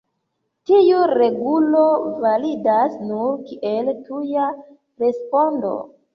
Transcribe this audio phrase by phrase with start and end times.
[0.69, 1.83] Tiu regulo
[2.23, 4.49] validas nur kiel tuja
[5.07, 5.79] respondo.